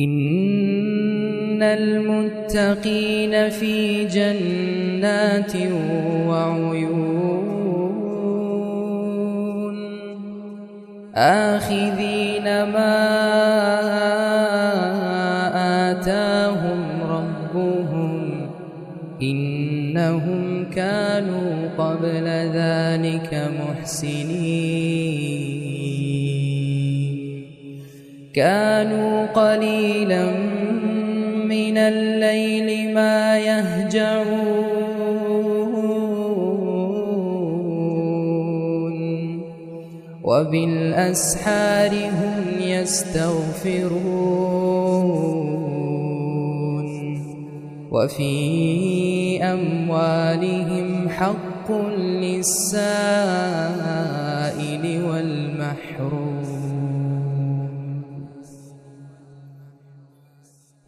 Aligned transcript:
إن 0.00 1.62
المتقين 1.62 3.48
في 3.48 4.04
جنات 4.04 5.56
وعيون. 6.28 7.48
آخذين 11.14 12.44
ما 12.44 12.94
آتاهم 15.90 16.80
ربهم 17.02 18.30
إنهم 19.22 20.64
كانوا 20.70 21.68
قبل 21.78 22.24
ذلك 22.54 23.50
محسنين. 23.60 25.08
كانوا 28.38 29.26
قليلا 29.26 30.30
من 31.44 31.78
الليل 31.78 32.94
ما 32.94 33.38
يهجعون. 33.38 34.78
وبالأسحار 40.24 41.90
هم 41.90 42.44
يستغفرون. 42.60 43.98
وفي 47.90 49.42
أموالهم 49.42 51.08
حق 51.08 51.72
للسائل 51.98 52.84
والمحروم. 55.04 56.77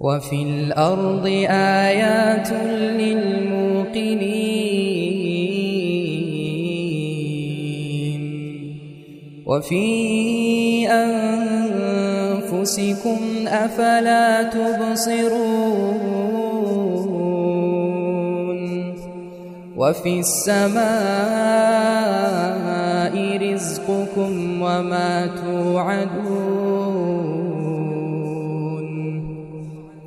وفي 0.00 0.42
الأرض 0.42 1.26
آيات 1.50 2.48
للموقنين 3.00 4.30
وفي 9.46 10.88
أنفسكم 12.48 13.18
أفلا 13.46 14.42
تبصرون 14.42 15.60
وفي 19.76 20.20
السماء 20.20 20.80
رزقكم 23.52 24.62
وما 24.62 25.26
توعدون 25.44 26.69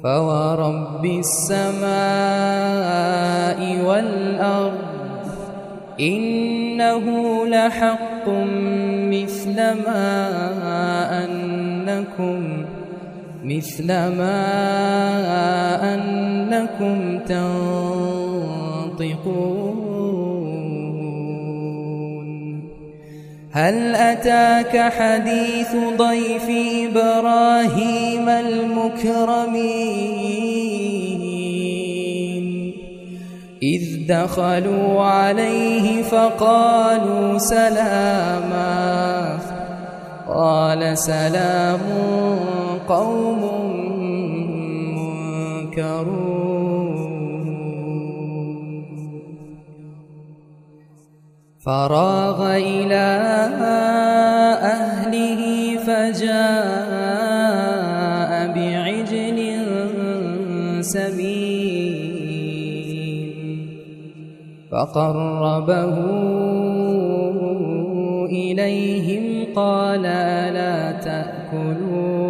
فورب 0.04 1.06
السماء 1.06 1.90
والأرض 3.86 4.73
إنه 6.00 7.05
لحق 7.48 8.30
مثل 9.10 9.55
ما 9.55 10.16
أنكم 11.23 12.66
مثل 13.44 13.88
ما 13.88 14.44
أنكم 15.94 17.20
تنطقون 17.20 18.04
هل 23.55 23.95
أتاك 23.95 24.93
حديث 24.93 25.75
ضيف 25.97 26.49
إبراهيم 26.89 28.30
المكرمين؟ 28.30 30.03
إذ 33.64 34.08
دخلوا 34.08 35.02
عليه 35.02 36.02
فقالوا 36.02 37.37
سلاما. 37.37 39.39
قال 40.27 40.97
سلام 40.97 41.80
قوم 42.87 43.41
منكرون. 44.95 46.23
فراغ 51.66 52.56
إلى 52.56 53.08
أهله 54.76 55.42
فجاء 55.78 56.32
بعجل 58.56 59.40
سمين 60.82 62.04
فقربه 64.72 65.96
إليهم 68.26 69.54
قال 69.56 70.06
ألا 70.06 70.92
تأكلون 70.92 72.24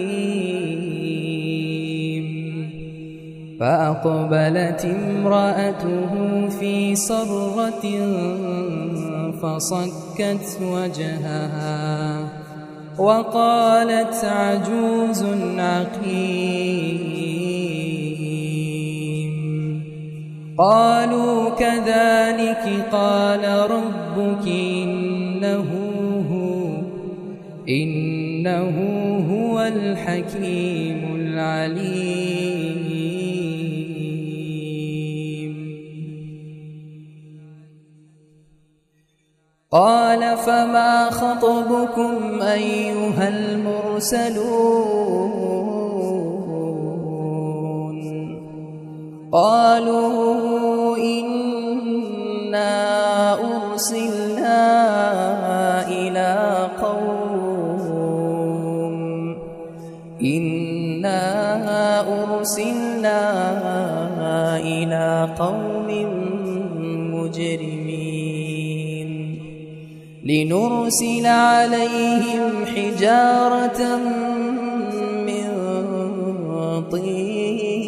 فأقبلت 3.59 4.85
امرأته 4.85 6.13
في 6.59 6.95
صرة 6.95 7.85
فصكت 9.41 10.47
وجهها 10.61 12.29
وقالت 12.97 14.15
عجوز 14.25 15.23
عقيم. 15.57 16.69
قالوا 20.57 21.38
كذلك 21.89 22.85
قال 22.91 23.43
ربك 23.71 24.47
إنه 24.47 25.69
هو 26.31 26.69
إنه 27.69 28.75
هو 29.31 29.61
الحكيم 29.61 31.15
العليم. 31.15 32.29
قال 39.71 40.37
فما 40.37 41.09
خطبكم 41.09 42.41
أيها 42.41 43.27
المرسلون؟ 43.29 44.89
قالوا 49.31 50.97
إنا 50.97 51.38
أرسلنا 53.79 54.67
إلى 55.87 56.67
قوم. 56.81 58.19
إنا 60.21 61.23
أرسلنا 62.01 63.21
إلى 64.59 65.29
قوم 65.39 65.89
مجرمين. 67.15 69.09
لنرسل 70.25 71.25
عليهم 71.25 72.51
حجارة 72.75 73.81
من 75.27 75.47
طين 76.91 77.79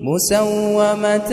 مسومة 0.00 1.32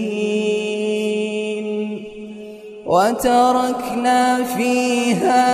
وتركنا 2.91 4.43
فيها 4.43 5.47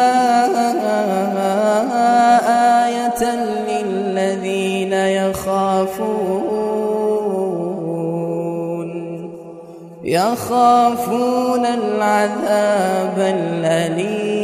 آية 2.86 3.22
للذين 3.70 4.94
يخافون. 4.94 6.08
يخافون 10.04 11.66
العذاب 11.66 13.18
الأليم. 13.18 14.37